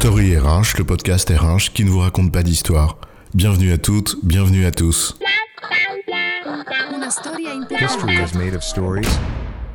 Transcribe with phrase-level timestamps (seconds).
[0.00, 2.98] Story RH, le podcast RH qui ne vous raconte pas d'histoire.
[3.32, 5.16] Bienvenue à toutes, bienvenue à tous.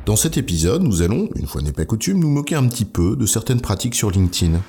[0.06, 3.16] Dans cet épisode, nous allons, une fois n'est pas coutume, nous moquer un petit peu
[3.16, 4.60] de certaines pratiques sur LinkedIn.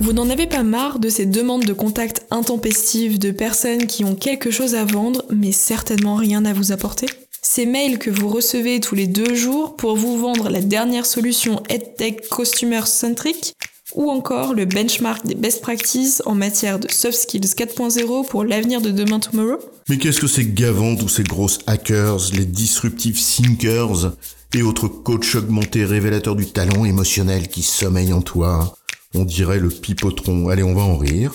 [0.00, 4.14] Vous n'en avez pas marre de ces demandes de contact intempestives de personnes qui ont
[4.14, 7.06] quelque chose à vendre mais certainement rien à vous apporter?
[7.42, 11.62] Ces mails que vous recevez tous les deux jours pour vous vendre la dernière solution
[11.70, 13.54] EdTech Customer Centric
[13.94, 18.82] ou encore le benchmark des best practices en matière de soft skills 4.0 pour l'avenir
[18.82, 19.58] de demain tomorrow.
[19.88, 24.12] Mais qu'est-ce que c'est gavant tous ces grosses hackers, les disruptive thinkers
[24.54, 28.76] et autres coachs augmentés révélateurs du talent émotionnel qui sommeille en toi?
[29.14, 31.32] On dirait le pipotron, allez on va en rire,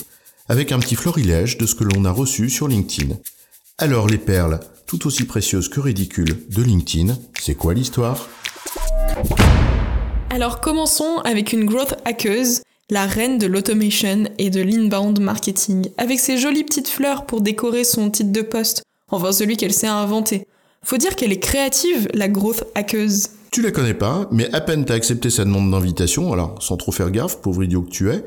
[0.47, 3.15] avec un petit florilège de ce que l'on a reçu sur LinkedIn.
[3.77, 8.29] Alors les perles, tout aussi précieuses que ridicules, de LinkedIn, c'est quoi l'histoire?
[10.29, 16.21] Alors commençons avec une growth hackeuse, la reine de l'automation et de l'inbound marketing, avec
[16.21, 20.47] ses jolies petites fleurs pour décorer son titre de poste, enfin celui qu'elle s'est inventé.
[20.81, 23.27] Faut dire qu'elle est créative, la growth hackeuse.
[23.51, 26.93] Tu la connais pas, mais à peine t'as accepté sa demande d'invitation, alors sans trop
[26.93, 28.23] faire gaffe, pauvre idiot que tu es,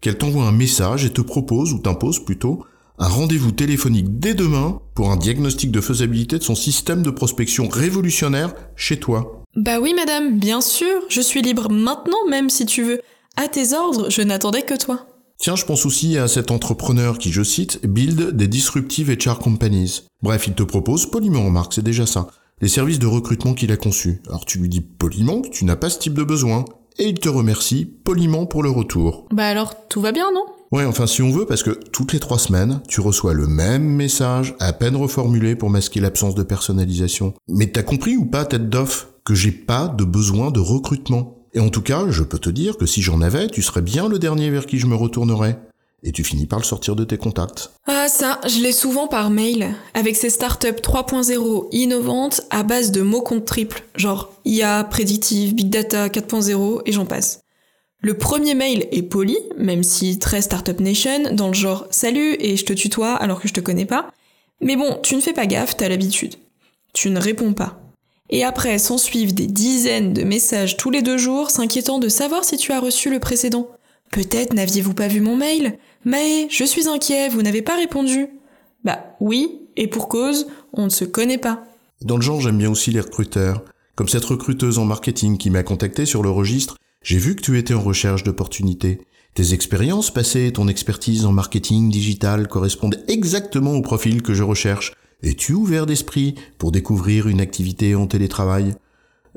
[0.00, 2.64] qu'elle t'envoie un message et te propose, ou t'impose plutôt,
[2.98, 7.68] un rendez-vous téléphonique dès demain pour un diagnostic de faisabilité de son système de prospection
[7.68, 9.42] révolutionnaire chez toi.
[9.54, 13.00] Bah oui madame, bien sûr, je suis libre maintenant même si tu veux.
[13.36, 15.06] À tes ordres, je n'attendais que toi.
[15.38, 20.04] Tiens, je pense aussi à cet entrepreneur qui, je cite, build des disruptive HR companies.
[20.22, 22.28] Bref, il te propose, poliment remarque, c'est déjà ça,
[22.62, 24.22] les services de recrutement qu'il a conçus.
[24.28, 26.64] Alors tu lui dis poliment que tu n'as pas ce type de besoin,
[26.98, 29.26] et il te remercie poliment pour le retour.
[29.30, 30.46] Bah alors, tout va bien, non?
[30.72, 33.84] Ouais, enfin si on veut, parce que toutes les trois semaines, tu reçois le même
[33.84, 37.34] message, à peine reformulé pour masquer l'absence de personnalisation.
[37.48, 41.36] Mais t'as compris ou pas, tête d'off, que j'ai pas de besoin de recrutement?
[41.54, 44.08] Et en tout cas, je peux te dire que si j'en avais, tu serais bien
[44.08, 45.58] le dernier vers qui je me retournerais.
[46.02, 47.70] Et tu finis par le sortir de tes contacts.
[47.86, 53.00] Ah ça, je l'ai souvent par mail, avec ces startups 3.0 innovantes à base de
[53.00, 57.40] mots compte triple, genre IA, prédictive, big data 4.0 et j'en passe.
[58.06, 62.56] Le premier mail est poli, même si très Startup Nation, dans le genre salut et
[62.56, 64.12] je te tutoie alors que je te connais pas.
[64.60, 66.36] Mais bon, tu ne fais pas gaffe, t'as l'habitude.
[66.92, 67.80] Tu ne réponds pas.
[68.30, 72.44] Et après s'en suivent des dizaines de messages tous les deux jours s'inquiétant de savoir
[72.44, 73.66] si tu as reçu le précédent.
[74.12, 78.28] Peut-être n'aviez-vous pas vu mon mail Maë, je suis inquiet, vous n'avez pas répondu.
[78.84, 81.64] Bah oui, et pour cause, on ne se connaît pas.
[82.02, 83.64] Dans le genre, j'aime bien aussi les recruteurs.
[83.96, 87.56] Comme cette recruteuse en marketing qui m'a contacté sur le registre j'ai vu que tu
[87.56, 88.98] étais en recherche d'opportunités.
[89.34, 94.92] Tes expériences passées, ton expertise en marketing digital correspondent exactement au profil que je recherche.
[95.22, 98.74] Es-tu ouvert d'esprit pour découvrir une activité en télétravail?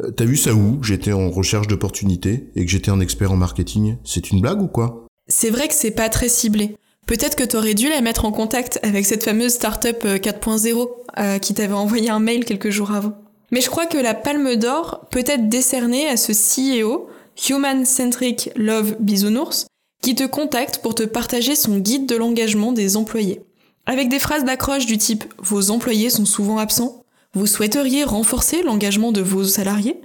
[0.03, 0.81] Euh, T'as vu ça où?
[0.81, 3.97] J'étais en recherche d'opportunités et que j'étais un expert en marketing.
[4.03, 5.06] C'est une blague ou quoi?
[5.28, 6.75] C'est vrai que c'est pas très ciblé.
[7.06, 10.88] Peut-être que t'aurais dû la mettre en contact avec cette fameuse startup euh, 4.0
[11.19, 13.13] euh, qui t'avait envoyé un mail quelques jours avant.
[13.51, 17.09] Mais je crois que la palme d'or peut être décernée à ce CEO
[17.47, 19.67] Human Centric Love Bisounours,
[20.01, 23.41] qui te contacte pour te partager son guide de l'engagement des employés.
[23.85, 29.11] Avec des phrases d'accroche du type Vos employés sont souvent absents Vous souhaiteriez renforcer l'engagement
[29.11, 30.01] de vos salariés?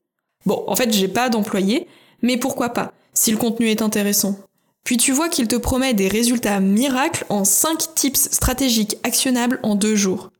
[0.47, 1.89] Bon, en fait, j'ai pas d'employés,
[2.23, 4.39] mais pourquoi pas, si le contenu est intéressant.
[4.85, 9.75] Puis tu vois qu'il te promet des résultats miracles en 5 tips stratégiques actionnables en
[9.75, 10.31] 2 jours.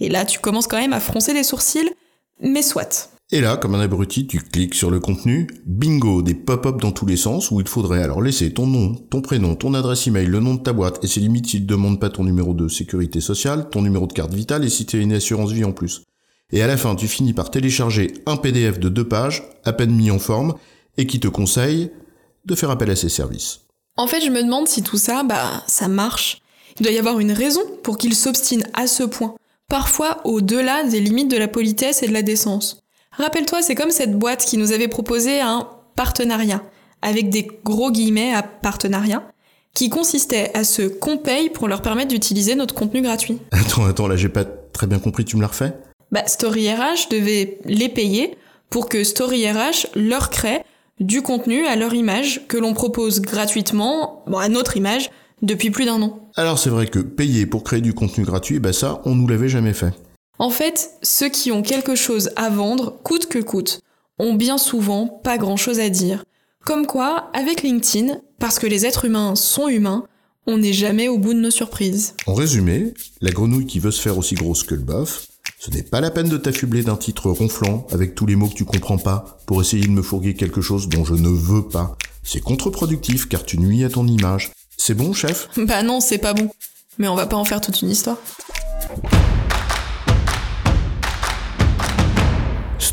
[0.00, 1.90] Et là, tu commences quand même à froncer les sourcils,
[2.40, 3.10] mais soit.
[3.30, 7.04] Et là, comme un abruti, tu cliques sur le contenu, bingo, des pop-up dans tous
[7.04, 10.40] les sens où il faudrait alors laisser ton nom, ton prénom, ton adresse email, le
[10.40, 13.20] nom de ta boîte, et c'est limite s'il te demande pas ton numéro de sécurité
[13.20, 16.04] sociale, ton numéro de carte vitale et si tu as une assurance vie en plus.
[16.52, 19.94] Et à la fin, tu finis par télécharger un PDF de deux pages, à peine
[19.94, 20.54] mis en forme,
[20.96, 21.90] et qui te conseille
[22.46, 23.60] de faire appel à ses services.
[23.98, 26.40] En fait, je me demande si tout ça, bah, ça marche.
[26.80, 29.34] Il doit y avoir une raison pour qu'il s'obstine à ce point,
[29.68, 32.87] parfois au-delà des limites de la politesse et de la décence.
[33.18, 36.62] Rappelle-toi, c'est comme cette boîte qui nous avait proposé un partenariat,
[37.02, 39.24] avec des gros guillemets à partenariat,
[39.74, 43.38] qui consistait à ce qu'on paye pour leur permettre d'utiliser notre contenu gratuit.
[43.50, 45.72] Attends, attends, là j'ai pas très bien compris, tu me la refais?
[46.12, 48.36] Bah, Story RH devait les payer
[48.70, 50.62] pour que Story RH leur crée
[51.00, 55.10] du contenu à leur image que l'on propose gratuitement, bon, à notre image,
[55.42, 56.20] depuis plus d'un an.
[56.36, 59.48] Alors c'est vrai que payer pour créer du contenu gratuit, bah ça, on nous l'avait
[59.48, 59.92] jamais fait.
[60.38, 63.80] En fait, ceux qui ont quelque chose à vendre, coûte que coûte,
[64.18, 66.24] ont bien souvent pas grand chose à dire.
[66.64, 70.04] Comme quoi, avec LinkedIn, parce que les êtres humains sont humains,
[70.46, 72.14] on n'est jamais au bout de nos surprises.
[72.26, 75.26] En résumé, la grenouille qui veut se faire aussi grosse que le bœuf,
[75.58, 78.54] ce n'est pas la peine de t'affubler d'un titre ronflant avec tous les mots que
[78.54, 81.96] tu comprends pas pour essayer de me fourguer quelque chose dont je ne veux pas.
[82.22, 84.52] C'est contre-productif car tu nuis à ton image.
[84.76, 85.48] C'est bon, chef?
[85.56, 86.48] Bah non, c'est pas bon.
[86.98, 88.18] Mais on va pas en faire toute une histoire.